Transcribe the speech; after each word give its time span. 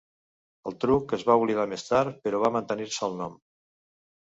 El 0.71 0.77
truc 0.83 1.13
es 1.19 1.27
va 1.29 1.37
oblidar 1.43 1.67
més 1.75 1.87
tard, 1.93 2.19
però 2.27 2.43
va 2.49 2.55
mantenir-se 2.59 3.09
el 3.13 3.19
nom. 3.25 3.41